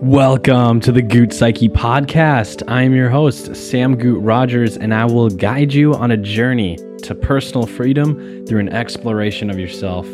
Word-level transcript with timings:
Welcome 0.00 0.78
to 0.82 0.92
the 0.92 1.02
Goot 1.02 1.32
Psyche 1.32 1.68
podcast. 1.68 2.62
I 2.68 2.82
am 2.82 2.94
your 2.94 3.10
host, 3.10 3.56
Sam 3.56 3.96
Goot 3.96 4.22
Rogers, 4.22 4.76
and 4.76 4.94
I 4.94 5.04
will 5.04 5.28
guide 5.28 5.72
you 5.72 5.92
on 5.92 6.12
a 6.12 6.16
journey 6.16 6.78
to 7.02 7.16
personal 7.16 7.66
freedom 7.66 8.46
through 8.46 8.60
an 8.60 8.68
exploration 8.68 9.50
of 9.50 9.58
yourself. 9.58 10.06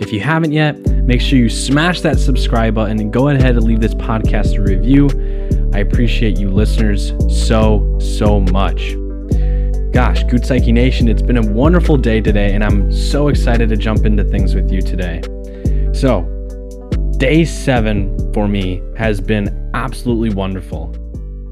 If 0.00 0.12
you 0.12 0.20
haven't 0.20 0.52
yet, 0.52 0.78
make 1.04 1.20
sure 1.20 1.40
you 1.40 1.48
smash 1.48 2.02
that 2.02 2.20
subscribe 2.20 2.76
button 2.76 3.00
and 3.00 3.12
go 3.12 3.30
ahead 3.30 3.56
and 3.56 3.64
leave 3.64 3.80
this 3.80 3.94
podcast 3.94 4.56
a 4.58 4.62
review. 4.62 5.08
I 5.74 5.80
appreciate 5.80 6.38
you 6.38 6.48
listeners 6.48 7.12
so, 7.28 7.98
so 7.98 8.38
much. 8.38 8.94
Gosh, 9.92 10.22
Goot 10.22 10.46
Psyche 10.46 10.70
Nation, 10.70 11.08
it's 11.08 11.20
been 11.20 11.38
a 11.38 11.52
wonderful 11.52 11.96
day 11.96 12.20
today, 12.20 12.54
and 12.54 12.62
I'm 12.62 12.92
so 12.92 13.26
excited 13.26 13.70
to 13.70 13.76
jump 13.76 14.06
into 14.06 14.22
things 14.22 14.54
with 14.54 14.70
you 14.70 14.80
today. 14.82 15.20
So, 15.92 16.28
day 17.22 17.44
seven 17.44 18.18
for 18.32 18.48
me 18.48 18.82
has 18.96 19.20
been 19.20 19.70
absolutely 19.74 20.34
wonderful, 20.34 20.88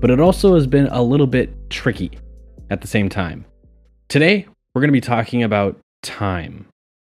but 0.00 0.10
it 0.10 0.18
also 0.18 0.56
has 0.56 0.66
been 0.66 0.88
a 0.88 1.00
little 1.00 1.28
bit 1.28 1.48
tricky 1.70 2.10
at 2.70 2.80
the 2.80 2.88
same 2.88 3.08
time. 3.08 3.44
Today, 4.08 4.48
we're 4.74 4.80
going 4.80 4.88
to 4.88 4.92
be 4.92 5.00
talking 5.00 5.44
about 5.44 5.78
time 6.02 6.66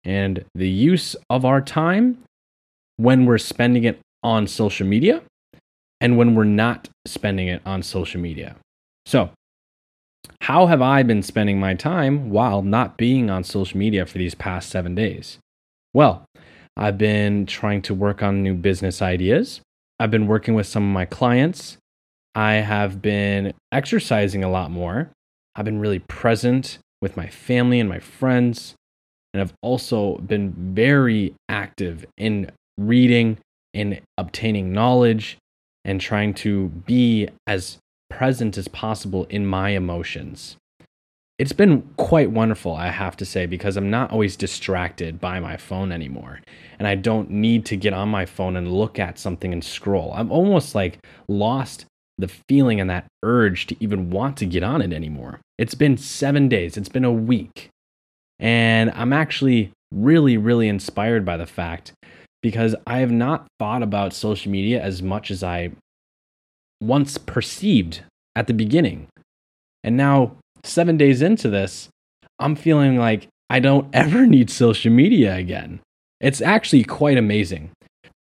and 0.02 0.44
the 0.56 0.68
use 0.68 1.14
of 1.30 1.44
our 1.44 1.60
time 1.60 2.24
when 2.96 3.24
we're 3.24 3.38
spending 3.38 3.84
it 3.84 4.00
on 4.24 4.48
social 4.48 4.84
media 4.84 5.22
and 6.00 6.19
when 6.19 6.34
we're 6.34 6.42
not 6.42 6.88
spending 7.06 7.46
it 7.46 7.62
on 7.64 7.84
social 7.84 8.20
media. 8.20 8.56
So, 9.06 9.30
how 10.41 10.66
have 10.66 10.82
I 10.82 11.05
been 11.05 11.22
spending 11.22 11.60
my 11.60 11.74
time 11.74 12.30
while 12.30 12.62
not 12.62 12.96
being 12.96 13.30
on 13.30 13.44
social 13.44 13.78
media 13.78 14.06
for 14.06 14.19
these 14.19 14.34
past 14.34 14.70
seven 14.70 14.96
days? 14.96 15.38
Well, 15.94 16.24
I've 16.77 16.98
been 16.98 17.47
trying 17.47 17.83
to 17.83 17.95
work 17.95 18.23
on 18.23 18.42
new 18.42 18.55
business 18.55 19.02
ideas. 19.02 19.61
I've 19.98 20.11
been 20.11 20.27
working 20.27 20.55
with 20.55 20.66
some 20.66 20.83
of 20.83 20.92
my 20.92 21.05
clients. 21.05 21.77
I 22.34 22.55
have 22.55 23.03
been 23.03 23.53
exercising 23.72 24.44
a 24.44 24.50
lot 24.50 24.70
more. 24.70 25.11
I've 25.55 25.64
been 25.64 25.81
really 25.81 25.98
present 25.98 26.78
with 27.03 27.17
my 27.17 27.28
family 27.28 27.81
and 27.81 27.89
my 27.89 27.98
friends. 27.98 28.75
And 29.33 29.41
I've 29.41 29.53
also 29.62 30.17
been 30.19 30.53
very 30.75 31.34
active 31.48 32.06
in 32.17 32.50
reading 32.78 33.39
and 33.75 34.00
obtaining 34.16 34.72
knowledge 34.72 35.39
and 35.84 36.00
trying 36.00 36.34
to 36.34 36.69
be 36.69 37.28
as 37.47 37.78
present 38.09 38.59
as 38.59 38.69
possible 38.69 39.25
in 39.31 39.47
my 39.47 39.70
emotions 39.70 40.56
it's 41.41 41.52
been 41.52 41.80
quite 41.96 42.30
wonderful, 42.30 42.74
I 42.74 42.88
have 42.88 43.16
to 43.16 43.24
say, 43.24 43.46
because 43.46 43.78
I'm 43.78 43.88
not 43.88 44.10
always 44.10 44.36
distracted 44.36 45.19
by 45.19 45.41
my 45.41 45.56
phone 45.56 45.91
anymore. 45.91 46.41
And 46.78 46.86
I 46.86 46.97
don't 46.97 47.30
need 47.30 47.64
to 47.64 47.78
get 47.78 47.94
on 47.94 48.10
my 48.10 48.27
phone 48.27 48.56
and 48.56 48.70
look 48.70 48.98
at 48.98 49.19
something 49.19 49.50
and 49.50 49.64
scroll. 49.64 50.12
I'm 50.14 50.30
almost 50.30 50.74
like 50.74 50.98
lost 51.28 51.86
the 52.19 52.28
feeling 52.28 52.78
and 52.78 52.91
that 52.91 53.06
urge 53.22 53.66
to 53.69 53.77
even 53.80 54.10
want 54.10 54.36
to 54.36 54.44
get 54.44 54.62
on 54.62 54.82
it 54.82 54.92
anymore. 54.92 55.41
It's 55.56 55.74
been 55.74 55.97
seven 55.97 56.47
days, 56.47 56.77
it's 56.77 56.91
been 56.91 57.06
a 57.06 57.10
week. 57.10 57.70
And 58.38 58.91
I'm 58.91 59.14
actually 59.14 59.72
really, 59.91 60.36
really 60.36 60.69
inspired 60.69 61.25
by 61.25 61.38
the 61.38 61.47
fact 61.47 61.94
because 62.42 62.77
I 62.86 62.98
have 62.98 63.12
not 63.12 63.47
thought 63.58 63.82
about 63.82 64.12
social 64.12 64.52
media 64.52 64.82
as 64.82 65.00
much 65.00 65.30
as 65.30 65.42
I 65.42 65.70
once 66.82 67.16
perceived 67.16 68.02
at 68.36 68.47
the 68.47 68.52
beginning. 68.52 69.06
And 69.82 69.97
now 69.97 70.36
seven 70.64 70.97
days 70.97 71.22
into 71.22 71.48
this, 71.48 71.89
I'm 72.39 72.56
feeling 72.56 72.97
like 72.97 73.28
I 73.48 73.61
don't 73.61 73.89
ever 73.92 74.27
need 74.27 74.50
social 74.50 74.92
media 74.92 75.36
again. 75.36 75.80
It's 76.20 76.41
actually 76.41 76.84
quite 76.84 77.16
amazing. 77.16 77.70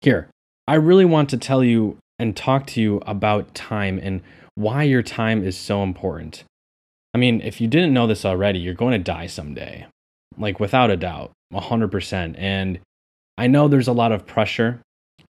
Here, 0.00 0.28
I 0.66 0.74
really 0.74 1.04
want 1.04 1.30
to 1.30 1.36
tell 1.36 1.64
you 1.64 1.98
and 2.18 2.36
talk 2.36 2.66
to 2.68 2.80
you 2.80 3.02
about 3.06 3.54
time 3.54 3.98
and 4.02 4.22
why 4.54 4.82
your 4.82 5.02
time 5.02 5.44
is 5.44 5.56
so 5.56 5.82
important. 5.82 6.44
I 7.14 7.18
mean, 7.18 7.40
if 7.40 7.60
you 7.60 7.68
didn't 7.68 7.94
know 7.94 8.06
this 8.06 8.24
already, 8.24 8.58
you're 8.58 8.74
going 8.74 8.92
to 8.92 8.98
die 8.98 9.26
someday, 9.26 9.86
like 10.36 10.60
without 10.60 10.90
a 10.90 10.96
doubt, 10.96 11.32
100%. 11.52 12.34
And 12.38 12.78
I 13.36 13.46
know 13.46 13.68
there's 13.68 13.88
a 13.88 13.92
lot 13.92 14.12
of 14.12 14.26
pressure 14.26 14.80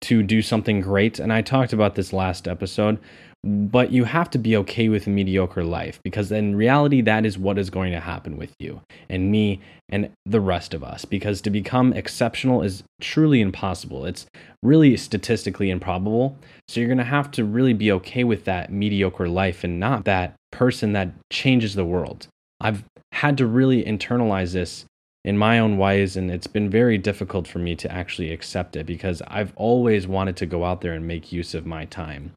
to 0.03 0.23
do 0.23 0.43
something 0.43 0.81
great. 0.81 1.19
And 1.19 1.33
I 1.33 1.43
talked 1.43 1.73
about 1.73 1.95
this 1.95 2.13
last 2.13 2.49
episode 2.49 2.99
but 3.43 3.91
you 3.91 4.05
have 4.05 4.29
to 4.31 4.39
be 4.39 4.55
okay 4.55 4.89
with 4.89 5.07
a 5.07 5.11
mediocre 5.11 5.65
life 5.65 5.99
because 6.05 6.31
in 6.31 6.55
reality 6.55 7.01
that 7.01 7.25
is 7.25 7.39
what 7.39 7.59
is 7.59 7.71
going 7.71 7.91
to 7.93 8.01
happen 8.01 8.37
with 8.37 8.53
you 8.59 8.81
and 9.09 9.31
me 9.31 9.61
and 9.89 10.11
the 10.27 10.41
rest 10.41 10.75
of 10.75 10.85
us 10.85 11.07
because 11.07 11.41
to 11.41 11.51
become 11.51 11.93
exceptional 11.95 12.63
is 12.63 12.83
truly 13.01 13.41
impossible. 13.41 14.05
It's 14.05 14.27
really 14.63 14.97
statistically 14.99 15.71
improbable. 15.71 16.37
So 16.69 16.81
you're 16.81 16.89
going 16.89 16.99
to 16.99 17.05
have 17.05 17.31
to 17.33 17.45
really 17.45 17.73
be 17.73 17.91
okay 17.93 18.25
with 18.25 18.45
that 18.45 18.71
mediocre 18.71 19.29
life 19.29 19.65
and 19.65 19.81
not 19.81 20.05
that 20.05 20.35
person 20.53 20.93
that 20.93 21.13
changes 21.33 21.75
the 21.75 21.85
world. 21.85 22.27
I've 22.61 22.85
had 23.13 23.39
to 23.39 23.47
really 23.47 23.83
internalize 23.85 24.53
this 24.53 24.85
in 25.25 25.39
my 25.39 25.59
own 25.59 25.79
ways 25.79 26.17
and 26.17 26.31
it's 26.31 26.47
been 26.47 26.69
very 26.69 26.99
difficult 26.99 27.49
for 27.49 27.59
me 27.59 27.75
to 27.77 27.91
actually 27.91 28.33
accept 28.33 28.77
it 28.77 28.85
because 28.85 29.23
I've 29.27 29.53
always 29.57 30.07
wanted 30.07 30.37
to 30.39 30.47
go 30.47 30.65
out 30.65 30.83
there 30.83 30.93
and 30.93 31.07
make 31.07 31.33
use 31.33 31.55
of 31.55 31.65
my 31.65 31.87
time. 31.87 32.33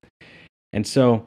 And 0.73 0.87
so 0.87 1.25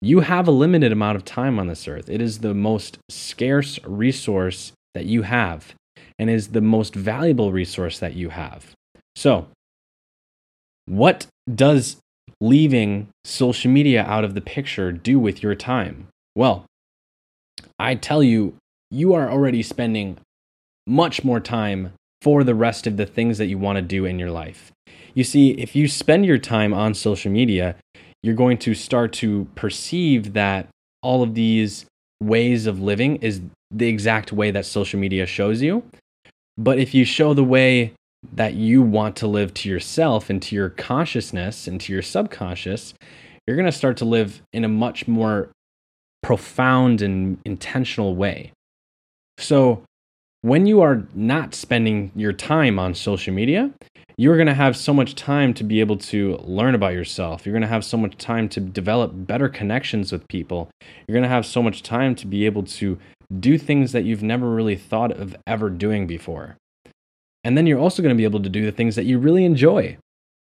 you 0.00 0.20
have 0.20 0.48
a 0.48 0.52
limited 0.52 0.90
amount 0.90 1.16
of 1.16 1.24
time 1.24 1.58
on 1.58 1.68
this 1.68 1.86
earth. 1.86 2.10
It 2.10 2.20
is 2.20 2.40
the 2.40 2.54
most 2.54 2.98
scarce 3.08 3.78
resource 3.84 4.72
that 4.94 5.06
you 5.06 5.22
have 5.22 5.74
and 6.18 6.28
is 6.28 6.48
the 6.48 6.60
most 6.60 6.94
valuable 6.94 7.52
resource 7.52 7.98
that 8.00 8.14
you 8.14 8.30
have. 8.30 8.72
So, 9.14 9.46
what 10.86 11.26
does 11.52 11.98
leaving 12.40 13.08
social 13.24 13.70
media 13.70 14.02
out 14.02 14.24
of 14.24 14.34
the 14.34 14.40
picture 14.40 14.90
do 14.90 15.18
with 15.18 15.42
your 15.42 15.54
time? 15.54 16.08
Well, 16.34 16.66
I 17.78 17.94
tell 17.94 18.22
you, 18.22 18.54
you 18.90 19.14
are 19.14 19.30
already 19.30 19.62
spending 19.62 20.18
much 20.86 21.24
more 21.24 21.40
time 21.40 21.92
for 22.20 22.44
the 22.44 22.54
rest 22.54 22.86
of 22.86 22.96
the 22.96 23.06
things 23.06 23.38
that 23.38 23.46
you 23.46 23.58
want 23.58 23.76
to 23.76 23.82
do 23.82 24.04
in 24.04 24.18
your 24.18 24.30
life. 24.30 24.72
You 25.14 25.24
see, 25.24 25.50
if 25.52 25.76
you 25.76 25.88
spend 25.88 26.26
your 26.26 26.38
time 26.38 26.72
on 26.72 26.94
social 26.94 27.30
media, 27.30 27.76
you're 28.22 28.34
going 28.34 28.58
to 28.58 28.74
start 28.74 29.12
to 29.14 29.46
perceive 29.54 30.32
that 30.34 30.68
all 31.02 31.22
of 31.22 31.34
these 31.34 31.86
ways 32.22 32.66
of 32.66 32.80
living 32.80 33.16
is 33.16 33.40
the 33.70 33.88
exact 33.88 34.32
way 34.32 34.50
that 34.50 34.64
social 34.66 35.00
media 35.00 35.26
shows 35.26 35.60
you. 35.60 35.82
But 36.56 36.78
if 36.78 36.94
you 36.94 37.04
show 37.04 37.34
the 37.34 37.44
way 37.44 37.94
that 38.34 38.54
you 38.54 38.82
want 38.82 39.16
to 39.16 39.26
live 39.26 39.52
to 39.54 39.68
yourself 39.68 40.30
and 40.30 40.40
to 40.42 40.54
your 40.54 40.68
consciousness 40.70 41.66
and 41.66 41.80
to 41.80 41.92
your 41.92 42.02
subconscious, 42.02 42.94
you're 43.46 43.56
going 43.56 43.66
to 43.66 43.72
start 43.72 43.96
to 43.96 44.04
live 44.04 44.42
in 44.52 44.64
a 44.64 44.68
much 44.68 45.08
more 45.08 45.50
profound 46.22 47.02
and 47.02 47.38
intentional 47.44 48.14
way. 48.14 48.52
So, 49.38 49.82
when 50.42 50.66
you 50.66 50.80
are 50.80 51.06
not 51.14 51.54
spending 51.54 52.10
your 52.14 52.32
time 52.32 52.78
on 52.78 52.94
social 52.94 53.32
media, 53.32 53.70
you're 54.16 54.36
going 54.36 54.48
to 54.48 54.54
have 54.54 54.76
so 54.76 54.92
much 54.92 55.14
time 55.14 55.54
to 55.54 55.64
be 55.64 55.80
able 55.80 55.96
to 55.96 56.36
learn 56.42 56.74
about 56.74 56.92
yourself. 56.92 57.46
You're 57.46 57.52
going 57.52 57.62
to 57.62 57.68
have 57.68 57.84
so 57.84 57.96
much 57.96 58.16
time 58.18 58.48
to 58.50 58.60
develop 58.60 59.12
better 59.14 59.48
connections 59.48 60.12
with 60.12 60.26
people. 60.28 60.68
You're 61.06 61.14
going 61.14 61.22
to 61.22 61.28
have 61.28 61.46
so 61.46 61.62
much 61.62 61.82
time 61.82 62.14
to 62.16 62.26
be 62.26 62.44
able 62.44 62.64
to 62.64 62.98
do 63.40 63.56
things 63.56 63.92
that 63.92 64.04
you've 64.04 64.22
never 64.22 64.50
really 64.50 64.76
thought 64.76 65.12
of 65.12 65.34
ever 65.46 65.70
doing 65.70 66.06
before. 66.06 66.56
And 67.44 67.56
then 67.56 67.66
you're 67.66 67.78
also 67.78 68.02
going 68.02 68.14
to 68.14 68.18
be 68.18 68.24
able 68.24 68.42
to 68.42 68.48
do 68.48 68.64
the 68.64 68.72
things 68.72 68.96
that 68.96 69.06
you 69.06 69.18
really 69.18 69.44
enjoy. 69.44 69.96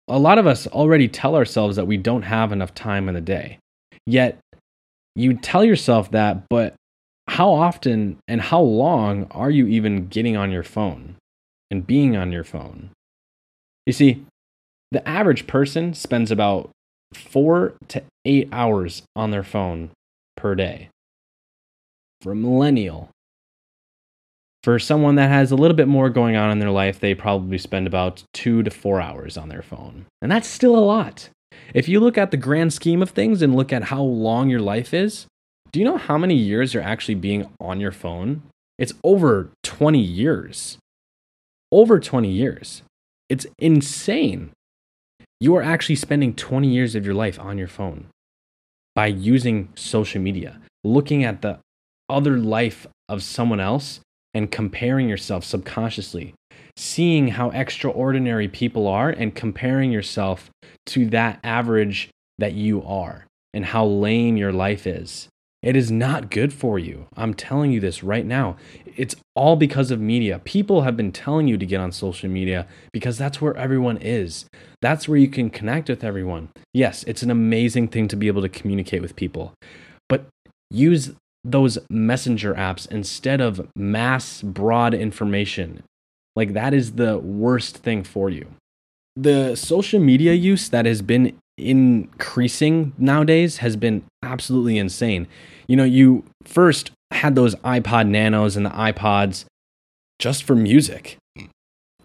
A 0.08 0.20
lot 0.20 0.38
of 0.38 0.48
us 0.48 0.68
already 0.68 1.08
tell 1.08 1.36
ourselves 1.36 1.76
that 1.76 1.88
we 1.88 1.98
don't 1.98 2.24
have 2.24 2.52
enough 2.52 2.74
time 2.74 3.08
in 3.08 3.16
the 3.16 3.22
day. 3.22 3.60
Yet 4.06 4.38
you 5.16 5.36
tell 5.36 5.64
yourself 5.64 6.12
that, 6.12 6.44
but 6.50 6.74
how 7.28 7.52
often 7.52 8.18
and 8.28 8.42
how 8.42 8.62
long 8.62 9.28
are 9.32 9.50
you 9.50 9.68
even 9.68 10.08
getting 10.08 10.36
on 10.38 10.52
your 10.52 10.64
phone 10.64 11.16
and 11.72 11.88
being 11.88 12.16
on 12.16 12.32
your 12.32 12.44
phone? 12.44 12.92
You 13.86 13.94
see, 13.94 14.26
the 14.92 15.08
average 15.08 15.48
person 15.48 15.94
spends 15.94 16.32
about 16.32 16.70
four 17.14 17.74
to 17.90 18.04
eight 18.26 18.50
hours 18.52 19.04
on 19.16 19.32
their 19.32 19.44
phone 19.44 19.92
per 20.36 20.56
day. 20.56 20.90
For 22.22 22.32
a 22.32 22.36
millennial, 22.36 23.10
for 24.64 24.80
someone 24.80 25.16
that 25.16 25.30
has 25.30 25.52
a 25.52 25.56
little 25.58 25.76
bit 25.76 25.90
more 25.90 26.10
going 26.10 26.36
on 26.36 26.50
in 26.50 26.60
their 26.60 26.72
life, 26.72 27.00
they 27.00 27.14
probably 27.14 27.58
spend 27.58 27.86
about 27.86 28.24
two 28.34 28.64
to 28.64 28.72
four 28.72 29.02
hours 29.02 29.38
on 29.38 29.50
their 29.50 29.62
phone. 29.62 30.06
And 30.22 30.32
that's 30.32 30.48
still 30.48 30.76
a 30.76 30.80
lot. 30.80 31.30
If 31.74 31.90
you 31.90 32.00
look 32.00 32.18
at 32.18 32.32
the 32.32 32.38
grand 32.38 32.72
scheme 32.72 33.02
of 33.02 33.10
things 33.10 33.42
and 33.42 33.56
look 33.56 33.74
at 33.74 33.86
how 33.86 34.02
long 34.02 34.50
your 34.50 34.62
life 34.62 34.94
is, 34.94 35.28
do 35.74 35.80
you 35.80 35.86
know 35.86 35.98
how 35.98 36.20
many 36.20 36.36
years 36.36 36.74
you're 36.74 36.84
actually 36.84 37.16
being 37.16 37.50
on 37.60 37.80
your 37.80 37.92
phone? 37.92 38.44
It's 38.78 38.94
over 39.04 39.50
20 39.64 40.00
years. 40.00 40.78
Over 41.72 42.00
20 42.00 42.30
years. 42.30 42.84
It's 43.28 43.48
insane. 43.58 44.52
You 45.40 45.56
are 45.56 45.64
actually 45.64 45.96
spending 45.96 46.36
20 46.36 46.68
years 46.68 46.94
of 46.94 47.06
your 47.08 47.16
life 47.16 47.40
on 47.40 47.58
your 47.58 47.68
phone 47.68 48.06
by 48.94 49.08
using 49.08 49.70
social 49.74 50.22
media, 50.22 50.62
looking 50.84 51.24
at 51.24 51.42
the 51.42 51.58
other 52.08 52.38
life 52.38 52.86
of 53.10 53.24
someone 53.24 53.60
else 53.60 54.00
and 54.36 54.52
comparing 54.52 55.10
yourself 55.10 55.44
subconsciously, 55.44 56.36
seeing 56.78 57.30
how 57.30 57.50
extraordinary 57.50 58.48
people 58.48 58.88
are 58.88 59.10
and 59.10 59.34
comparing 59.34 59.92
yourself 59.92 60.52
to 60.86 61.08
that 61.08 61.40
average 61.44 62.10
that 62.38 62.54
you 62.54 62.84
are 62.84 63.26
and 63.56 63.66
how 63.66 63.86
lame 63.86 64.38
your 64.38 64.54
life 64.54 64.86
is. 64.86 65.30
It 65.64 65.78
is 65.78 65.90
not 65.90 66.30
good 66.30 66.54
for 66.54 66.78
you. 66.78 67.08
I'm 67.16 67.34
telling 67.34 67.72
you 67.72 67.80
this 67.80 68.04
right 68.04 68.26
now. 68.26 68.58
It's 68.98 69.16
all 69.34 69.56
because 69.56 69.92
of 69.92 70.00
media. 70.02 70.40
People 70.40 70.82
have 70.82 70.98
been 70.98 71.14
telling 71.14 71.48
you 71.48 71.58
to 71.58 71.66
get 71.66 71.80
on 71.80 71.94
social 71.94 72.30
media 72.30 72.68
because 72.92 73.18
that's 73.18 73.42
where 73.42 73.56
everyone 73.56 73.98
is. 73.98 74.46
That's 74.82 75.08
where 75.08 75.18
you 75.18 75.30
can 75.30 75.50
connect 75.50 75.90
with 75.90 76.04
everyone. 76.04 76.50
Yes, 76.74 77.04
it's 77.04 77.24
an 77.24 77.32
amazing 77.32 77.88
thing 77.88 78.10
to 78.10 78.18
be 78.18 78.28
able 78.28 78.42
to 78.42 78.50
communicate 78.50 79.02
with 79.02 79.16
people, 79.16 79.54
but 80.10 80.26
use 80.70 81.14
those 81.46 81.78
messenger 81.90 82.54
apps 82.54 82.90
instead 82.92 83.40
of 83.40 83.68
mass 83.76 84.42
broad 84.42 84.94
information. 84.94 85.84
Like 86.36 86.54
that 86.54 86.74
is 86.74 86.94
the 86.94 87.20
worst 87.20 87.78
thing 87.78 88.04
for 88.04 88.30
you. 88.30 88.48
The 89.16 89.56
social 89.56 90.00
media 90.00 90.34
use 90.34 90.70
that 90.70 90.86
has 90.86 91.02
been 91.02 91.38
increasing 91.58 92.94
nowadays 92.98 93.58
has 93.58 93.76
been 93.76 94.04
absolutely 94.24 94.78
insane 94.78 95.28
you 95.68 95.76
know, 95.76 95.84
you 95.84 96.24
first 96.44 96.92
had 97.12 97.36
those 97.36 97.56
iPod 97.56 98.08
Nanos 98.08 98.56
and 98.56 98.66
the 98.66 98.72
iPods 98.72 99.46
just 100.20 100.44
for 100.44 100.56
music 100.56 101.18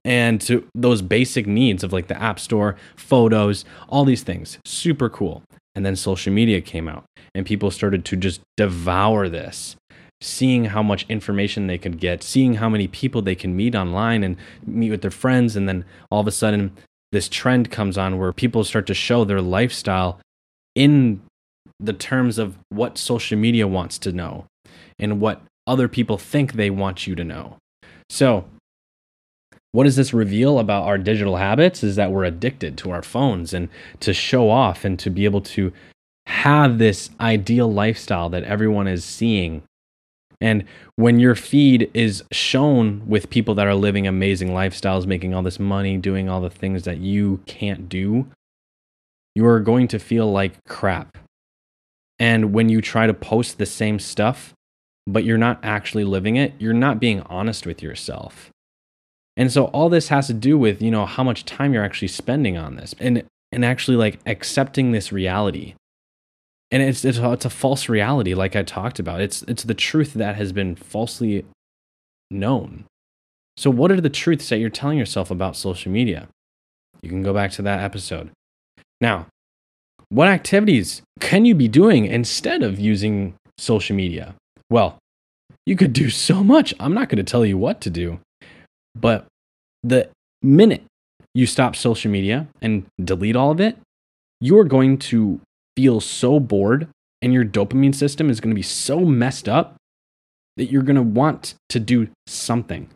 and 0.04 0.40
to 0.42 0.66
those 0.74 1.02
basic 1.02 1.46
needs 1.46 1.84
of 1.84 1.92
like 1.92 2.06
the 2.08 2.20
App 2.20 2.40
Store, 2.40 2.76
photos, 2.96 3.64
all 3.88 4.04
these 4.04 4.22
things. 4.22 4.58
Super 4.64 5.08
cool. 5.08 5.42
And 5.74 5.84
then 5.84 5.96
social 5.96 6.32
media 6.32 6.60
came 6.60 6.88
out 6.88 7.04
and 7.34 7.46
people 7.46 7.70
started 7.70 8.04
to 8.06 8.16
just 8.16 8.40
devour 8.56 9.28
this, 9.28 9.76
seeing 10.20 10.66
how 10.66 10.82
much 10.82 11.06
information 11.08 11.66
they 11.66 11.78
could 11.78 12.00
get, 12.00 12.22
seeing 12.22 12.54
how 12.54 12.68
many 12.68 12.88
people 12.88 13.22
they 13.22 13.34
can 13.34 13.56
meet 13.56 13.74
online 13.74 14.24
and 14.24 14.36
meet 14.66 14.90
with 14.90 15.02
their 15.02 15.10
friends. 15.10 15.56
And 15.56 15.68
then 15.68 15.84
all 16.10 16.20
of 16.20 16.26
a 16.26 16.32
sudden, 16.32 16.76
this 17.12 17.28
trend 17.28 17.70
comes 17.70 17.96
on 17.96 18.18
where 18.18 18.32
people 18.32 18.64
start 18.64 18.86
to 18.86 18.94
show 18.94 19.24
their 19.24 19.40
lifestyle 19.40 20.20
in 20.74 21.20
the 21.80 21.92
terms 21.92 22.38
of 22.38 22.58
what 22.68 22.98
social 22.98 23.38
media 23.38 23.66
wants 23.66 23.98
to 23.98 24.12
know 24.12 24.46
and 24.98 25.20
what 25.20 25.42
other 25.66 25.88
people 25.88 26.18
think 26.18 26.52
they 26.52 26.70
want 26.70 27.06
you 27.06 27.14
to 27.14 27.24
know. 27.24 27.56
So, 28.10 28.46
what 29.72 29.84
does 29.84 29.96
this 29.96 30.14
reveal 30.14 30.58
about 30.58 30.84
our 30.84 30.96
digital 30.96 31.36
habits 31.36 31.84
is 31.84 31.96
that 31.96 32.10
we're 32.10 32.24
addicted 32.24 32.78
to 32.78 32.90
our 32.90 33.02
phones 33.02 33.52
and 33.52 33.68
to 34.00 34.14
show 34.14 34.48
off 34.48 34.84
and 34.84 34.98
to 34.98 35.10
be 35.10 35.24
able 35.24 35.42
to 35.42 35.72
have 36.26 36.78
this 36.78 37.10
ideal 37.20 37.72
lifestyle 37.72 38.28
that 38.30 38.44
everyone 38.44 38.86
is 38.86 39.04
seeing. 39.04 39.62
And 40.40 40.64
when 40.96 41.18
your 41.18 41.34
feed 41.34 41.90
is 41.94 42.22
shown 42.30 43.02
with 43.06 43.30
people 43.30 43.54
that 43.56 43.66
are 43.66 43.74
living 43.74 44.06
amazing 44.06 44.50
lifestyles, 44.50 45.06
making 45.06 45.34
all 45.34 45.42
this 45.42 45.58
money, 45.58 45.96
doing 45.96 46.28
all 46.28 46.40
the 46.40 46.50
things 46.50 46.84
that 46.84 46.98
you 46.98 47.40
can't 47.46 47.88
do, 47.88 48.26
you 49.34 49.46
are 49.46 49.60
going 49.60 49.88
to 49.88 49.98
feel 49.98 50.30
like 50.30 50.64
crap. 50.64 51.18
And 52.18 52.52
when 52.52 52.68
you 52.68 52.80
try 52.80 53.06
to 53.06 53.14
post 53.14 53.58
the 53.58 53.66
same 53.66 53.98
stuff, 53.98 54.52
but 55.06 55.24
you're 55.24 55.38
not 55.38 55.58
actually 55.62 56.04
living 56.04 56.36
it, 56.36 56.54
you're 56.58 56.72
not 56.72 57.00
being 57.00 57.22
honest 57.22 57.66
with 57.66 57.82
yourself. 57.82 58.50
And 59.36 59.52
so 59.52 59.66
all 59.66 59.88
this 59.88 60.08
has 60.08 60.26
to 60.26 60.34
do 60.34 60.58
with, 60.58 60.82
you 60.82 60.90
know, 60.90 61.06
how 61.06 61.22
much 61.22 61.44
time 61.44 61.72
you're 61.72 61.84
actually 61.84 62.08
spending 62.08 62.56
on 62.56 62.76
this 62.76 62.94
and 62.98 63.22
and 63.50 63.64
actually 63.64 63.96
like 63.96 64.18
accepting 64.26 64.92
this 64.92 65.12
reality. 65.12 65.74
And 66.70 66.82
it's 66.82 67.04
it's 67.04 67.18
a, 67.18 67.32
it's 67.32 67.44
a 67.44 67.50
false 67.50 67.88
reality 67.88 68.34
like 68.34 68.54
I 68.54 68.62
talked 68.62 68.98
about. 68.98 69.20
It's 69.20 69.42
it's 69.42 69.62
the 69.62 69.74
truth 69.74 70.14
that 70.14 70.36
has 70.36 70.52
been 70.52 70.76
falsely 70.76 71.46
known. 72.30 72.84
So 73.56 73.70
what 73.70 73.90
are 73.90 74.00
the 74.00 74.10
truths 74.10 74.48
that 74.50 74.58
you're 74.58 74.70
telling 74.70 74.98
yourself 74.98 75.30
about 75.30 75.56
social 75.56 75.90
media? 75.90 76.28
You 77.02 77.08
can 77.08 77.22
go 77.22 77.32
back 77.32 77.50
to 77.52 77.62
that 77.62 77.80
episode. 77.80 78.30
Now, 79.00 79.26
what 80.10 80.28
activities 80.28 81.02
can 81.20 81.44
you 81.44 81.54
be 81.54 81.68
doing 81.68 82.06
instead 82.06 82.62
of 82.62 82.78
using 82.78 83.34
social 83.56 83.96
media? 83.96 84.34
Well, 84.70 84.98
you 85.66 85.76
could 85.76 85.92
do 85.92 86.10
so 86.10 86.42
much. 86.42 86.74
I'm 86.80 86.94
not 86.94 87.08
going 87.08 87.24
to 87.24 87.30
tell 87.30 87.44
you 87.44 87.58
what 87.58 87.80
to 87.82 87.90
do. 87.90 88.20
But 88.94 89.26
the 89.82 90.08
minute 90.42 90.84
you 91.34 91.46
stop 91.46 91.76
social 91.76 92.10
media 92.10 92.48
and 92.62 92.86
delete 93.02 93.36
all 93.36 93.50
of 93.50 93.60
it, 93.60 93.76
you 94.40 94.58
are 94.58 94.64
going 94.64 94.98
to 94.98 95.40
feel 95.78 96.00
so 96.00 96.40
bored 96.40 96.88
and 97.22 97.32
your 97.32 97.44
dopamine 97.44 97.94
system 97.94 98.28
is 98.28 98.40
going 98.40 98.50
to 98.50 98.58
be 98.58 98.62
so 98.62 99.04
messed 99.04 99.48
up 99.48 99.76
that 100.56 100.72
you're 100.72 100.82
going 100.82 100.96
to 100.96 101.02
want 101.02 101.54
to 101.68 101.78
do 101.78 102.08
something. 102.26 102.88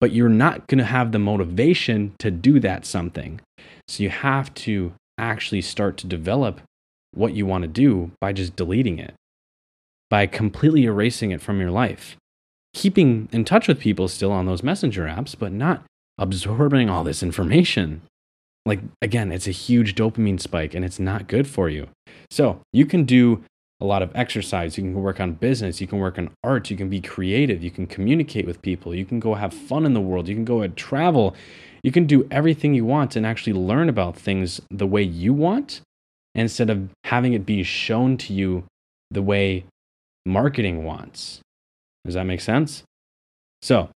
But 0.00 0.10
you're 0.10 0.28
not 0.28 0.66
going 0.66 0.78
to 0.78 0.84
have 0.84 1.12
the 1.12 1.20
motivation 1.20 2.16
to 2.18 2.32
do 2.32 2.58
that 2.58 2.84
something. 2.84 3.40
So 3.86 4.02
you 4.02 4.10
have 4.10 4.52
to 4.54 4.94
actually 5.16 5.62
start 5.62 5.96
to 5.98 6.08
develop 6.08 6.60
what 7.14 7.34
you 7.34 7.46
want 7.46 7.62
to 7.62 7.68
do 7.68 8.10
by 8.20 8.32
just 8.32 8.56
deleting 8.56 8.98
it, 8.98 9.14
by 10.10 10.26
completely 10.26 10.86
erasing 10.86 11.30
it 11.30 11.40
from 11.40 11.60
your 11.60 11.70
life. 11.70 12.16
Keeping 12.74 13.28
in 13.30 13.44
touch 13.44 13.68
with 13.68 13.78
people 13.78 14.08
still 14.08 14.32
on 14.32 14.46
those 14.46 14.64
messenger 14.64 15.04
apps, 15.04 15.36
but 15.38 15.52
not 15.52 15.84
absorbing 16.18 16.90
all 16.90 17.04
this 17.04 17.22
information. 17.22 18.02
Like, 18.66 18.80
again, 19.00 19.32
it's 19.32 19.46
a 19.46 19.52
huge 19.52 19.94
dopamine 19.94 20.40
spike 20.40 20.74
and 20.74 20.84
it's 20.84 20.98
not 20.98 21.28
good 21.28 21.46
for 21.46 21.70
you. 21.70 21.88
So, 22.30 22.60
you 22.72 22.84
can 22.84 23.04
do 23.04 23.44
a 23.80 23.84
lot 23.84 24.02
of 24.02 24.10
exercise. 24.14 24.76
You 24.76 24.84
can 24.84 24.94
work 24.94 25.20
on 25.20 25.32
business. 25.34 25.80
You 25.80 25.86
can 25.86 25.98
work 25.98 26.18
on 26.18 26.30
art. 26.42 26.70
You 26.70 26.76
can 26.76 26.88
be 26.88 27.00
creative. 27.00 27.62
You 27.62 27.70
can 27.70 27.86
communicate 27.86 28.46
with 28.46 28.60
people. 28.62 28.94
You 28.94 29.04
can 29.04 29.20
go 29.20 29.34
have 29.34 29.54
fun 29.54 29.86
in 29.86 29.94
the 29.94 30.00
world. 30.00 30.28
You 30.28 30.34
can 30.34 30.44
go 30.44 30.62
and 30.62 30.76
travel. 30.76 31.36
You 31.82 31.92
can 31.92 32.06
do 32.06 32.26
everything 32.30 32.74
you 32.74 32.84
want 32.84 33.14
and 33.14 33.24
actually 33.24 33.52
learn 33.52 33.88
about 33.88 34.16
things 34.16 34.60
the 34.70 34.86
way 34.86 35.02
you 35.02 35.32
want 35.32 35.80
instead 36.34 36.68
of 36.68 36.88
having 37.04 37.32
it 37.32 37.46
be 37.46 37.62
shown 37.62 38.16
to 38.18 38.32
you 38.32 38.64
the 39.10 39.22
way 39.22 39.64
marketing 40.24 40.84
wants. 40.84 41.40
Does 42.04 42.14
that 42.14 42.24
make 42.24 42.40
sense? 42.40 42.82
So, 43.62 43.90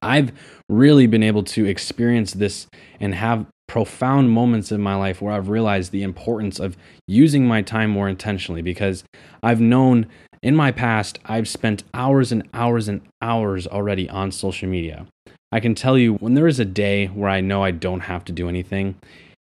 I've 0.00 0.32
really 0.68 1.06
been 1.06 1.22
able 1.22 1.42
to 1.44 1.64
experience 1.64 2.32
this 2.32 2.66
and 3.00 3.14
have 3.14 3.46
profound 3.66 4.30
moments 4.30 4.70
in 4.70 4.80
my 4.80 4.94
life 4.94 5.20
where 5.20 5.32
I've 5.32 5.48
realized 5.48 5.90
the 5.90 6.02
importance 6.02 6.60
of 6.60 6.76
using 7.06 7.46
my 7.46 7.62
time 7.62 7.90
more 7.90 8.08
intentionally 8.08 8.62
because 8.62 9.04
I've 9.42 9.60
known 9.60 10.06
in 10.42 10.54
my 10.54 10.70
past 10.70 11.18
I've 11.24 11.48
spent 11.48 11.84
hours 11.94 12.30
and 12.30 12.48
hours 12.52 12.88
and 12.88 13.00
hours 13.22 13.66
already 13.66 14.08
on 14.10 14.30
social 14.30 14.68
media. 14.68 15.06
I 15.50 15.60
can 15.60 15.74
tell 15.74 15.96
you 15.96 16.14
when 16.14 16.34
there 16.34 16.48
is 16.48 16.60
a 16.60 16.64
day 16.64 17.06
where 17.06 17.30
I 17.30 17.40
know 17.40 17.62
I 17.62 17.70
don't 17.70 18.00
have 18.00 18.24
to 18.26 18.32
do 18.32 18.48
anything, 18.48 18.96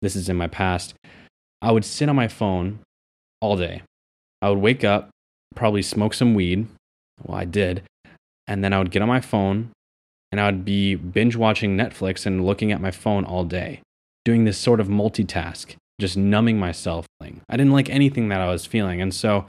this 0.02 0.16
is 0.16 0.28
in 0.28 0.36
my 0.36 0.46
past, 0.46 0.94
I 1.60 1.72
would 1.72 1.84
sit 1.84 2.08
on 2.08 2.16
my 2.16 2.28
phone 2.28 2.78
all 3.40 3.56
day. 3.56 3.82
I 4.40 4.50
would 4.50 4.58
wake 4.58 4.84
up, 4.84 5.10
probably 5.54 5.82
smoke 5.82 6.14
some 6.14 6.34
weed. 6.34 6.66
Well, 7.22 7.36
I 7.36 7.44
did. 7.44 7.82
And 8.46 8.62
then 8.62 8.72
I 8.72 8.78
would 8.78 8.90
get 8.90 9.02
on 9.02 9.08
my 9.08 9.20
phone 9.20 9.70
and 10.30 10.40
I 10.40 10.46
would 10.46 10.64
be 10.64 10.94
binge 10.94 11.36
watching 11.36 11.76
Netflix 11.76 12.26
and 12.26 12.44
looking 12.44 12.72
at 12.72 12.80
my 12.80 12.90
phone 12.90 13.24
all 13.24 13.44
day, 13.44 13.80
doing 14.26 14.44
this 14.44 14.58
sort 14.58 14.80
of 14.80 14.88
multitask, 14.88 15.76
just 16.00 16.16
numbing 16.16 16.58
myself. 16.58 17.06
I 17.22 17.56
didn't 17.56 17.72
like 17.72 17.88
anything 17.88 18.28
that 18.28 18.40
I 18.40 18.48
was 18.48 18.66
feeling. 18.66 19.00
And 19.00 19.14
so 19.14 19.46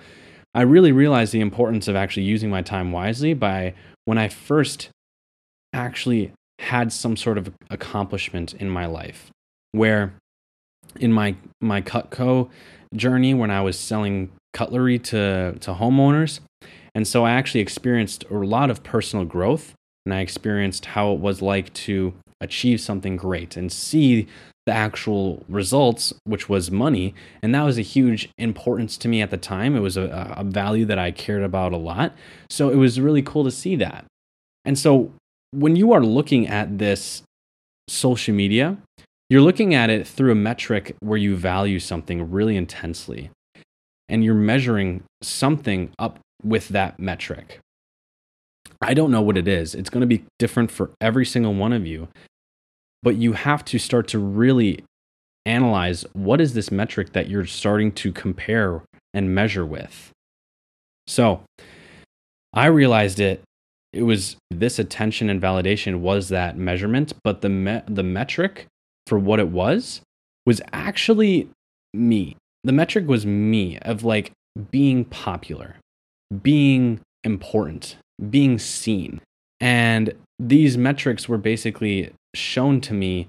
I 0.54 0.62
really 0.62 0.92
realized 0.92 1.34
the 1.34 1.42
importance 1.42 1.88
of 1.88 1.96
actually 1.96 2.24
using 2.24 2.50
my 2.50 2.62
time 2.62 2.92
wisely 2.92 3.34
by 3.34 3.74
when 4.06 4.20
I 4.20 4.30
first 4.30 4.90
actually 5.74 6.32
had 6.60 6.94
some 6.94 7.18
sort 7.18 7.40
of 7.40 7.52
accomplishment 7.70 8.54
in 8.54 8.70
my 8.70 8.86
life 8.86 9.32
where 9.72 10.14
in 11.00 11.12
my 11.12 11.36
my 11.62 11.82
Cutco 11.82 12.50
journey 12.96 13.34
when 13.34 13.52
I 13.52 13.62
was 13.62 13.78
selling 13.78 14.32
cutlery 14.54 14.98
to 15.00 15.58
to 15.60 15.74
homeowners 15.74 16.40
and 16.96 17.08
so 17.08 17.26
I 17.26 17.32
actually 17.32 17.62
experienced 17.62 18.24
a 18.32 18.34
lot 18.34 18.72
of 18.72 18.82
personal 18.82 19.26
growth 19.26 19.74
and 20.06 20.14
I 20.14 20.22
experienced 20.22 20.86
how 20.86 21.14
it 21.14 21.20
was 21.20 21.42
like 21.42 21.72
to 21.86 22.14
achieve 22.42 22.80
something 22.82 23.18
great 23.18 23.56
and 23.58 23.72
see 23.72 24.28
the 24.68 24.74
actual 24.74 25.46
results, 25.48 26.14
which 26.26 26.50
was 26.50 26.70
money. 26.70 27.16
And 27.42 27.56
that 27.56 27.64
was 27.64 27.78
a 27.78 27.82
huge 27.82 28.30
importance 28.38 28.98
to 28.98 29.08
me 29.08 29.22
at 29.22 29.32
the 29.32 29.38
time. 29.38 29.78
It 29.78 29.80
was 29.80 29.96
a, 29.96 30.36
a, 30.38 30.44
value 30.44 30.84
that 30.86 31.00
I 31.00 31.12
cared 31.12 31.42
about 31.42 31.72
a 31.72 31.78
lot. 31.78 32.14
So 32.50 32.70
it 32.70 32.76
was 32.76 33.00
really 33.00 33.22
cool 33.22 33.46
to 33.46 33.50
see 33.50 33.78
that. 33.78 34.04
And 34.66 34.78
so 34.78 35.14
when 35.52 35.78
you 35.78 35.94
are 35.94 36.04
looking 36.04 36.48
at 36.48 36.80
this 36.80 37.24
social 37.88 38.36
media, 38.36 38.78
you're 39.30 39.42
looking 39.42 39.74
at 39.74 39.90
it 39.90 40.06
through 40.06 40.34
a 40.34 40.36
metric 40.36 40.98
where 41.00 41.18
you 41.18 41.38
value 41.38 41.80
something 41.80 42.30
really 42.30 42.58
intensely 42.58 43.30
and 44.10 44.22
you're 44.22 44.36
measuring 44.36 45.04
something 45.22 45.92
up 45.98 46.20
with 46.44 46.68
that 46.70 47.00
metric. 47.00 47.60
I 48.82 48.94
don't 48.94 49.12
know 49.12 49.22
what 49.22 49.38
it 49.38 49.48
is. 49.48 49.74
It's 49.74 49.90
going 49.90 50.02
to 50.02 50.08
be 50.08 50.26
different 50.38 50.72
for 50.72 50.92
every 51.00 51.26
single 51.26 51.54
one 51.54 51.72
of 51.72 51.88
you. 51.88 52.10
But 53.04 53.16
you 53.16 53.34
have 53.34 53.64
to 53.66 53.80
start 53.80 54.08
to 54.10 54.20
really 54.20 54.84
analyze 55.46 56.06
what 56.14 56.42
is 56.42 56.54
this 56.54 56.72
metric 56.72 57.14
that 57.14 57.30
you're 57.30 57.46
starting 57.46 57.92
to 57.94 58.12
compare 58.12 58.82
and 59.14 59.34
measure 59.34 59.66
with. 59.66 60.12
So 61.08 61.44
I 62.54 62.66
realized 62.66 63.20
it 63.20 63.42
it 63.94 64.04
was 64.04 64.36
this 64.52 64.78
attention 64.78 65.30
and 65.30 65.42
validation 65.42 66.00
was 66.02 66.30
that 66.30 66.58
measurement, 66.58 67.14
but 67.24 67.42
the 67.42 67.50
me- 67.50 67.82
the 67.88 68.04
metric 68.04 68.68
for 69.08 69.18
what 69.18 69.40
it 69.40 69.48
was 69.48 70.02
was 70.46 70.62
actually 70.74 71.50
me. 71.94 72.36
the 72.64 72.74
metric 72.74 73.08
was 73.08 73.26
me 73.26 73.78
of 73.80 74.04
like 74.04 74.32
being 74.72 75.06
popular, 75.06 75.78
being 76.42 77.00
important, 77.24 77.96
being 78.30 78.60
seen. 78.60 79.22
And 79.60 80.14
these 80.40 80.78
metrics 80.78 81.28
were 81.28 81.38
basically 81.38 82.12
shown 82.36 82.82
to 82.82 82.94
me 82.94 83.28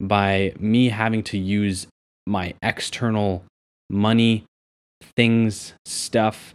by 0.00 0.52
me 0.58 0.88
having 0.88 1.22
to 1.24 1.38
use 1.38 1.86
my 2.26 2.54
external 2.62 3.44
money, 3.88 4.44
things, 5.16 5.74
stuff, 5.84 6.54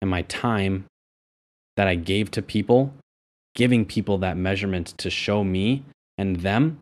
and 0.00 0.10
my 0.10 0.22
time 0.22 0.86
that 1.76 1.86
I 1.86 1.94
gave 1.94 2.30
to 2.32 2.42
people, 2.42 2.92
giving 3.54 3.84
people 3.84 4.18
that 4.18 4.36
measurement 4.36 4.94
to 4.98 5.10
show 5.10 5.44
me 5.44 5.84
and 6.18 6.36
them 6.36 6.78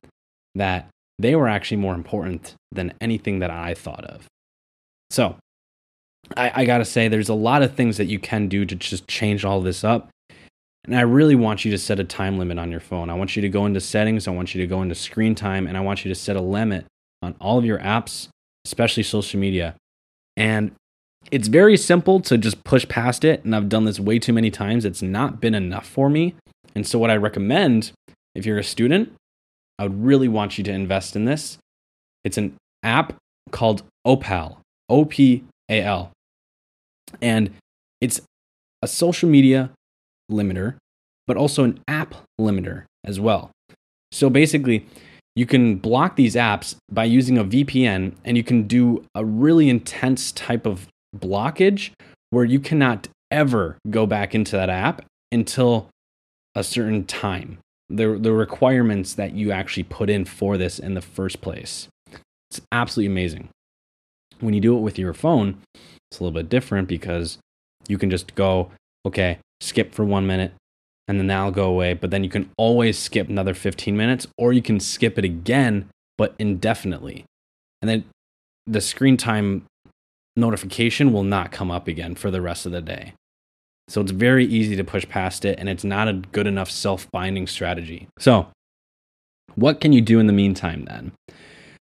that 0.54 0.88
they 1.18 1.36
were 1.36 1.48
actually 1.48 1.76
more 1.76 1.94
important 1.94 2.54
than 2.72 2.94
anything 3.00 3.40
that 3.40 3.50
I 3.50 3.74
thought 3.74 4.04
of. 4.04 4.26
So, 5.10 5.36
I, 6.36 6.52
I 6.54 6.64
got 6.64 6.78
to 6.78 6.84
say, 6.84 7.08
there's 7.08 7.28
a 7.28 7.34
lot 7.34 7.62
of 7.62 7.74
things 7.74 7.96
that 7.96 8.06
you 8.06 8.18
can 8.18 8.48
do 8.48 8.64
to 8.64 8.74
just 8.74 9.06
change 9.08 9.44
all 9.44 9.60
this 9.60 9.84
up. 9.84 10.10
And 10.84 10.96
I 10.96 11.02
really 11.02 11.34
want 11.34 11.64
you 11.64 11.70
to 11.70 11.78
set 11.78 12.00
a 12.00 12.04
time 12.04 12.38
limit 12.38 12.58
on 12.58 12.70
your 12.70 12.80
phone. 12.80 13.10
I 13.10 13.14
want 13.14 13.36
you 13.36 13.42
to 13.42 13.48
go 13.48 13.66
into 13.66 13.80
settings, 13.80 14.26
I 14.26 14.30
want 14.30 14.54
you 14.54 14.60
to 14.60 14.66
go 14.66 14.80
into 14.82 14.94
screen 14.94 15.34
time, 15.34 15.66
and 15.66 15.76
I 15.76 15.80
want 15.80 16.04
you 16.04 16.08
to 16.08 16.14
set 16.14 16.36
a 16.36 16.40
limit 16.40 16.86
on 17.20 17.34
all 17.40 17.58
of 17.58 17.64
your 17.64 17.78
apps, 17.78 18.28
especially 18.64 19.02
social 19.02 19.38
media. 19.38 19.74
And 20.36 20.72
it's 21.30 21.48
very 21.48 21.76
simple 21.76 22.20
to 22.20 22.38
just 22.38 22.62
push 22.64 22.88
past 22.88 23.24
it. 23.24 23.44
And 23.44 23.54
I've 23.54 23.68
done 23.68 23.84
this 23.84 24.00
way 24.00 24.18
too 24.18 24.32
many 24.32 24.50
times. 24.50 24.84
It's 24.84 25.02
not 25.02 25.40
been 25.40 25.54
enough 25.54 25.86
for 25.86 26.08
me. 26.08 26.34
And 26.74 26.86
so, 26.86 26.98
what 26.98 27.10
I 27.10 27.16
recommend 27.16 27.92
if 28.34 28.46
you're 28.46 28.58
a 28.58 28.64
student, 28.64 29.12
I 29.78 29.82
would 29.84 30.02
really 30.02 30.28
want 30.28 30.58
you 30.58 30.64
to 30.64 30.72
invest 30.72 31.16
in 31.16 31.24
this. 31.24 31.58
It's 32.24 32.38
an 32.38 32.54
app 32.82 33.16
called 33.50 33.82
Opal, 34.04 34.60
O 34.88 35.04
P 35.04 35.44
A 35.68 35.82
L. 35.82 36.12
And 37.20 37.50
it's 38.00 38.20
a 38.82 38.86
social 38.86 39.28
media 39.28 39.70
limiter, 40.30 40.76
but 41.26 41.36
also 41.36 41.64
an 41.64 41.80
app 41.88 42.14
limiter 42.40 42.84
as 43.04 43.20
well. 43.20 43.50
So 44.12 44.30
basically, 44.30 44.86
you 45.36 45.46
can 45.46 45.76
block 45.76 46.16
these 46.16 46.34
apps 46.34 46.76
by 46.90 47.04
using 47.04 47.38
a 47.38 47.44
VPN 47.44 48.14
and 48.24 48.36
you 48.36 48.42
can 48.42 48.66
do 48.66 49.04
a 49.14 49.24
really 49.24 49.68
intense 49.68 50.32
type 50.32 50.66
of 50.66 50.88
blockage 51.16 51.90
where 52.30 52.44
you 52.44 52.58
cannot 52.58 53.08
ever 53.30 53.78
go 53.90 54.06
back 54.06 54.34
into 54.34 54.56
that 54.56 54.68
app 54.68 55.04
until 55.30 55.88
a 56.54 56.64
certain 56.64 57.04
time. 57.04 57.58
The, 57.88 58.18
the 58.20 58.32
requirements 58.32 59.14
that 59.14 59.32
you 59.32 59.50
actually 59.50 59.84
put 59.84 60.10
in 60.10 60.24
for 60.24 60.58
this 60.58 60.78
in 60.78 60.94
the 60.94 61.00
first 61.00 61.40
place. 61.40 61.88
It's 62.50 62.60
absolutely 62.72 63.12
amazing. 63.12 63.48
When 64.40 64.54
you 64.54 64.60
do 64.60 64.76
it 64.76 64.80
with 64.80 64.98
your 64.98 65.14
phone, 65.14 65.58
it's 66.10 66.20
a 66.20 66.24
little 66.24 66.38
bit 66.38 66.48
different 66.48 66.88
because 66.88 67.38
you 67.86 67.96
can 67.96 68.10
just 68.10 68.34
go, 68.34 68.70
okay, 69.08 69.38
skip 69.60 69.94
for 69.94 70.04
one 70.04 70.26
minute, 70.26 70.52
and 71.06 71.18
then 71.18 71.26
that'll 71.26 71.50
go 71.50 71.64
away. 71.64 71.94
But 71.94 72.10
then 72.10 72.24
you 72.24 72.30
can 72.30 72.50
always 72.56 72.98
skip 72.98 73.28
another 73.28 73.54
15 73.54 73.96
minutes, 73.96 74.26
or 74.38 74.52
you 74.52 74.62
can 74.62 74.80
skip 74.80 75.18
it 75.18 75.24
again, 75.24 75.88
but 76.16 76.34
indefinitely. 76.38 77.24
And 77.82 77.88
then 77.88 78.04
the 78.66 78.80
screen 78.80 79.16
time 79.16 79.64
notification 80.36 81.12
will 81.12 81.24
not 81.24 81.52
come 81.52 81.70
up 81.70 81.88
again 81.88 82.14
for 82.14 82.30
the 82.30 82.40
rest 82.40 82.66
of 82.66 82.72
the 82.72 82.80
day. 82.80 83.14
So 83.88 84.00
it's 84.00 84.12
very 84.12 84.44
easy 84.44 84.76
to 84.76 84.84
push 84.84 85.08
past 85.08 85.44
it, 85.44 85.58
and 85.58 85.68
it's 85.68 85.84
not 85.84 86.08
a 86.08 86.12
good 86.12 86.46
enough 86.46 86.70
self 86.70 87.10
binding 87.10 87.46
strategy. 87.46 88.08
So, 88.18 88.48
what 89.54 89.80
can 89.80 89.92
you 89.92 90.02
do 90.02 90.20
in 90.20 90.26
the 90.26 90.32
meantime 90.32 90.84
then? 90.84 91.12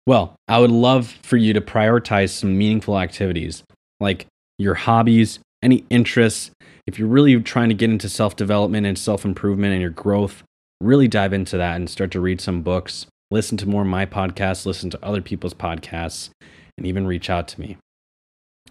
Well, 0.05 0.35
I 0.47 0.59
would 0.59 0.71
love 0.71 1.17
for 1.23 1.35
you 1.35 1.53
to 1.53 1.61
prioritize 1.61 2.29
some 2.29 2.57
meaningful 2.57 2.99
activities 2.99 3.63
like 3.99 4.27
your 4.59 4.75
hobbies, 4.75 5.39
any 5.65 5.83
interests. 5.89 6.51
If 6.87 6.99
you're 6.99 7.07
really 7.07 7.41
trying 7.41 7.69
to 7.69 7.75
get 7.75 7.89
into 7.89 8.07
self 8.07 8.35
development 8.35 8.85
and 8.85 8.97
self 8.97 9.25
improvement 9.25 9.73
and 9.73 9.81
your 9.81 9.89
growth, 9.89 10.43
really 10.79 11.07
dive 11.07 11.33
into 11.33 11.57
that 11.57 11.75
and 11.75 11.89
start 11.89 12.11
to 12.11 12.21
read 12.21 12.39
some 12.39 12.61
books, 12.61 13.07
listen 13.31 13.57
to 13.57 13.67
more 13.67 13.81
of 13.81 13.87
my 13.87 14.05
podcasts, 14.05 14.65
listen 14.65 14.89
to 14.91 15.05
other 15.05 15.21
people's 15.21 15.55
podcasts, 15.55 16.29
and 16.77 16.85
even 16.85 17.07
reach 17.07 17.29
out 17.29 17.47
to 17.49 17.59
me. 17.59 17.77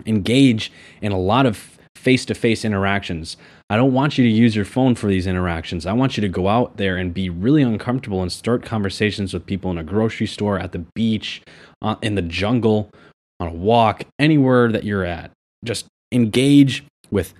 Engage 0.06 0.72
in 1.02 1.12
a 1.12 1.18
lot 1.18 1.46
of 1.46 1.78
face 1.96 2.24
to 2.26 2.34
face 2.34 2.64
interactions. 2.64 3.36
I 3.70 3.76
don't 3.76 3.92
want 3.92 4.18
you 4.18 4.24
to 4.24 4.30
use 4.30 4.54
your 4.54 4.64
phone 4.64 4.94
for 4.94 5.06
these 5.06 5.26
interactions. 5.26 5.86
I 5.86 5.92
want 5.92 6.16
you 6.16 6.20
to 6.20 6.28
go 6.28 6.48
out 6.48 6.76
there 6.76 6.96
and 6.96 7.14
be 7.14 7.30
really 7.30 7.62
uncomfortable 7.62 8.22
and 8.22 8.30
start 8.30 8.64
conversations 8.64 9.32
with 9.32 9.46
people 9.46 9.70
in 9.70 9.78
a 9.78 9.84
grocery 9.84 10.26
store, 10.26 10.58
at 10.58 10.72
the 10.72 10.84
beach, 10.94 11.42
uh, 11.82 11.96
in 12.02 12.14
the 12.14 12.22
jungle, 12.22 12.90
on 13.40 13.48
a 13.48 13.52
walk, 13.52 14.04
anywhere 14.18 14.70
that 14.70 14.84
you're 14.84 15.04
at. 15.04 15.30
Just 15.64 15.86
engage 16.14 16.84
with 17.10 17.34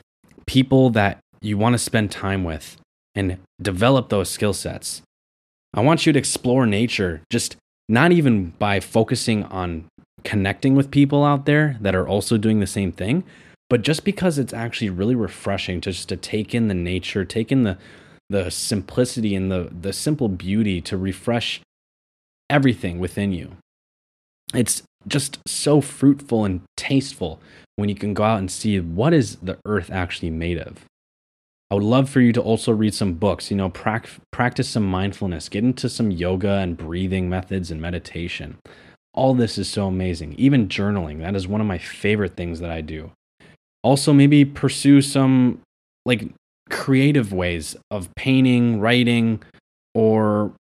people 0.47 0.91
that 0.91 1.19
you 1.41 1.57
want 1.57 1.75
to 1.75 1.79
spend 1.79 2.11
time 2.11 2.45
with 2.45 2.77
and 3.15 3.39
develop 3.63 4.09
those 4.09 4.31
skill 4.31 4.53
sets. 4.53 5.03
I 5.73 5.81
want 5.81 6.07
you 6.07 6.13
to 6.13 6.19
explore 6.19 6.67
nature, 6.67 7.23
just 7.31 7.57
not 7.89 8.13
even 8.13 8.51
by 8.59 8.81
focusing 8.81 9.45
on 9.45 9.87
connecting 10.25 10.75
with 10.75 10.91
people 10.91 11.25
out 11.25 11.47
there 11.47 11.77
that 11.81 11.95
are 11.95 12.09
also 12.09 12.37
doing 12.37 12.61
the 12.61 12.67
same 12.67 12.93
thing, 12.93 13.25
but 13.69 13.83
just 13.83 14.05
because 14.05 14.39
it's 14.39 14.53
actually 14.53 14.91
really 14.91 15.15
refreshing 15.15 15.81
to 15.83 15.93
just 15.93 16.09
to 16.09 16.17
take 16.17 16.55
in 16.55 16.69
the 16.69 16.75
nature, 16.75 17.25
take 17.25 17.53
in 17.53 17.63
the 17.63 17.79
the 18.31 18.51
simplicity 18.51 19.35
and 19.35 19.53
the 19.53 19.69
the 19.79 19.93
simple 19.93 20.29
beauty 20.29 20.81
to 20.81 20.97
refresh 20.97 21.61
everything 22.49 22.99
within 22.99 23.33
you. 23.33 23.53
It's 24.55 24.83
just 25.07 25.39
so 25.47 25.81
fruitful 25.81 26.45
and 26.45 26.63
tasteful 26.77 27.41
when 27.77 27.89
you 27.89 27.95
can 27.95 28.15
go 28.15 28.23
out 28.23 28.39
and 28.39 28.51
see 28.51 28.79
what 28.81 29.13
is 29.13 29.37
the 29.37 29.59
earth 29.67 29.91
actually 29.91 30.31
made 30.31 30.59
of. 30.59 30.85
I 31.71 31.75
would 31.75 31.85
love 31.85 32.09
for 32.09 32.21
you 32.21 32.33
to 32.33 32.41
also 32.41 32.73
read 32.73 32.95
some 32.95 33.15
books, 33.15 33.51
you 33.51 33.57
know, 33.57 33.69
pra- 33.69 34.03
practice 34.31 34.69
some 34.69 34.87
mindfulness, 34.87 35.49
get 35.49 35.65
into 35.65 35.89
some 35.89 36.11
yoga 36.11 36.59
and 36.59 36.77
breathing 36.77 37.29
methods 37.29 37.71
and 37.71 37.81
meditation. 37.81 38.59
All 39.13 39.35
this 39.35 39.59
is 39.59 39.69
so 39.69 39.87
amazing. 39.87 40.35
Even 40.39 40.69
journaling, 40.69 41.21
that 41.21 41.35
is 41.35 41.49
one 41.49 41.61
of 41.61 41.67
my 41.67 41.79
favorite 41.79 42.37
things 42.37 42.61
that 42.61 42.71
I 42.71 42.81
do. 42.81 43.11
Also, 43.83 44.13
maybe 44.13 44.45
pursue 44.45 45.03
some 45.03 45.61
like 46.05 46.31
creative 46.71 47.33
ways 47.33 47.77
of 47.91 48.09
painting, 48.15 48.81
writing, 48.81 49.43
or 49.95 50.53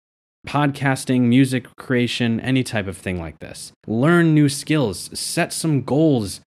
podcasting, 0.47 1.23
music 1.23 1.67
creation, 1.77 2.41
any 2.41 2.63
type 2.63 2.87
of 2.87 2.97
thing 2.97 3.19
like 3.19 3.39
this. 3.39 3.73
Learn 3.87 4.35
new 4.35 4.49
skills, 4.49 5.11
set 5.19 5.53
some 5.53 5.83
goals, 5.83 6.41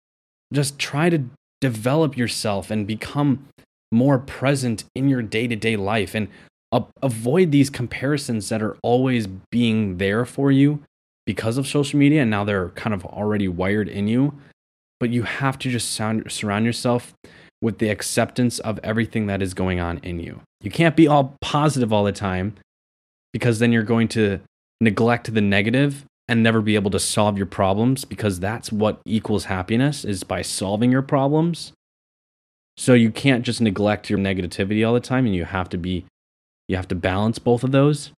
just 0.53 0.77
try 0.77 1.09
to 1.09 1.25
develop 1.61 2.17
yourself 2.17 2.69
and 2.69 2.85
become 2.85 3.47
more 3.91 4.19
present 4.19 4.83
in 4.93 5.07
your 5.07 5.21
day 5.21 5.47
to 5.47 5.55
day 5.55 5.75
life 5.75 6.13
and 6.13 6.27
uh, 6.71 6.81
avoid 7.01 7.51
these 7.51 7.69
comparisons 7.69 8.49
that 8.49 8.61
are 8.61 8.77
always 8.83 9.27
being 9.51 9.97
there 9.97 10.25
for 10.25 10.51
you 10.51 10.83
because 11.25 11.57
of 11.57 11.67
social 11.67 11.97
media 11.97 12.21
and 12.21 12.29
now 12.29 12.43
they're 12.43 12.69
kind 12.69 12.93
of 12.93 13.05
already 13.05 13.47
wired 13.47 13.87
in 13.87 14.07
you. 14.07 14.33
But 14.99 15.09
you 15.09 15.23
have 15.23 15.57
to 15.59 15.69
just 15.69 15.93
sound, 15.93 16.31
surround 16.31 16.65
yourself 16.65 17.13
with 17.61 17.79
the 17.79 17.89
acceptance 17.89 18.59
of 18.59 18.79
everything 18.83 19.27
that 19.27 19.41
is 19.41 19.53
going 19.53 19.79
on 19.79 19.99
in 19.99 20.19
you. 20.19 20.41
You 20.61 20.71
can't 20.71 20.95
be 20.95 21.07
all 21.07 21.35
positive 21.41 21.91
all 21.91 22.03
the 22.03 22.11
time 22.11 22.55
because 23.35 23.59
then 23.59 23.73
you're 23.73 23.83
going 23.83 24.07
to 24.07 24.39
neglect 24.79 25.33
the 25.33 25.41
negative 25.41 26.05
and 26.29 26.41
never 26.41 26.61
be 26.61 26.75
able 26.75 26.89
to 26.89 26.97
solve 26.97 27.35
your 27.35 27.45
problems 27.45 28.05
because 28.05 28.39
that's 28.39 28.71
what 28.71 29.01
equals 29.05 29.43
happiness 29.43 30.05
is 30.05 30.23
by 30.23 30.41
solving 30.41 30.89
your 30.89 31.01
problems. 31.01 31.73
So 32.77 32.93
you 32.93 33.11
can't 33.11 33.43
just 33.43 33.59
neglect 33.59 34.09
your 34.09 34.19
negativity 34.19 34.87
all 34.87 34.93
the 34.93 35.01
time 35.01 35.25
and 35.25 35.35
you 35.35 35.43
have 35.43 35.67
to 35.71 35.77
be 35.77 36.05
you 36.69 36.77
have 36.77 36.87
to 36.87 36.95
balance 36.95 37.37
both 37.37 37.65
of 37.65 37.73
those. 37.73 38.11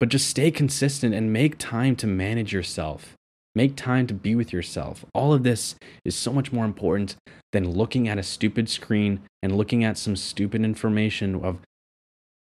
But 0.00 0.08
just 0.08 0.28
stay 0.28 0.50
consistent 0.50 1.14
and 1.14 1.32
make 1.32 1.56
time 1.56 1.94
to 1.94 2.08
manage 2.08 2.52
yourself. 2.52 3.14
Make 3.54 3.76
time 3.76 4.08
to 4.08 4.14
be 4.14 4.34
with 4.34 4.52
yourself. 4.52 5.04
All 5.14 5.34
of 5.34 5.44
this 5.44 5.76
is 6.04 6.16
so 6.16 6.32
much 6.32 6.52
more 6.52 6.64
important 6.64 7.14
than 7.52 7.70
looking 7.70 8.08
at 8.08 8.18
a 8.18 8.24
stupid 8.24 8.68
screen 8.68 9.20
and 9.40 9.56
looking 9.56 9.84
at 9.84 9.96
some 9.96 10.16
stupid 10.16 10.64
information 10.64 11.36
of 11.44 11.60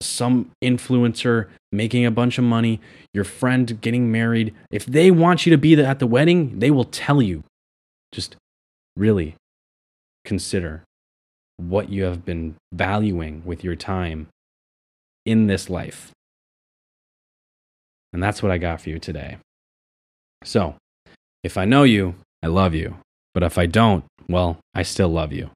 some 0.05 0.51
influencer 0.63 1.47
making 1.71 2.05
a 2.05 2.11
bunch 2.11 2.37
of 2.37 2.43
money, 2.43 2.79
your 3.13 3.23
friend 3.23 3.79
getting 3.81 4.11
married, 4.11 4.53
if 4.71 4.85
they 4.85 5.11
want 5.11 5.45
you 5.45 5.49
to 5.51 5.57
be 5.57 5.79
at 5.81 5.99
the 5.99 6.07
wedding, 6.07 6.59
they 6.59 6.71
will 6.71 6.85
tell 6.85 7.21
you. 7.21 7.43
Just 8.11 8.35
really 8.95 9.35
consider 10.25 10.83
what 11.57 11.89
you 11.89 12.03
have 12.03 12.25
been 12.25 12.55
valuing 12.71 13.41
with 13.45 13.63
your 13.63 13.75
time 13.75 14.27
in 15.25 15.47
this 15.47 15.69
life. 15.69 16.11
And 18.11 18.21
that's 18.21 18.43
what 18.43 18.51
I 18.51 18.57
got 18.57 18.81
for 18.81 18.89
you 18.89 18.99
today. 18.99 19.37
So, 20.43 20.75
if 21.43 21.57
I 21.57 21.65
know 21.65 21.83
you, 21.83 22.15
I 22.43 22.47
love 22.47 22.75
you. 22.75 22.97
But 23.33 23.43
if 23.43 23.57
I 23.57 23.65
don't, 23.65 24.05
well, 24.29 24.59
I 24.75 24.83
still 24.83 25.09
love 25.09 25.33
you. 25.33 25.49